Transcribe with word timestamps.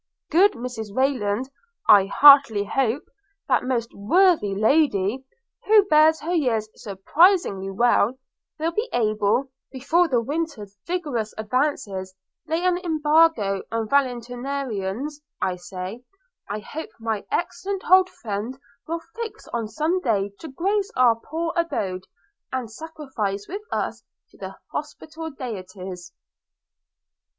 Good 0.31 0.53
Mrs 0.53 0.95
Rayland, 0.95 1.51
I 1.87 2.05
heartily 2.07 2.63
hope, 2.63 3.03
that 3.47 3.63
most 3.65 3.93
worthy 3.93 4.55
lady, 4.55 5.23
who 5.67 5.85
bears 5.91 6.19
her 6.21 6.33
years 6.33 6.67
surprisingly 6.73 7.69
well, 7.69 8.17
will 8.57 8.71
be 8.71 8.89
able, 8.93 9.51
before 9.71 10.07
the 10.07 10.19
winter's 10.19 10.75
rigorous 10.89 11.35
advances 11.37 12.15
lay 12.47 12.65
an 12.65 12.79
embargo 12.79 13.61
on 13.71 13.87
valetudinarians; 13.87 15.21
I 15.39 15.57
say, 15.57 16.03
I 16.49 16.57
hope 16.61 16.89
my 16.99 17.23
excellent 17.29 17.83
old 17.87 18.09
friend 18.09 18.57
will 18.87 19.01
fix 19.17 19.47
on 19.49 19.67
some 19.67 20.01
day 20.01 20.31
to 20.39 20.47
grace 20.47 20.89
our 20.95 21.15
poor 21.15 21.53
abode, 21.55 22.05
and 22.51 22.71
sacrifice 22.71 23.47
with 23.47 23.61
us 23.71 24.01
to 24.31 24.37
the 24.39 24.55
hospitable 24.71 25.29
deities.' 25.29 26.11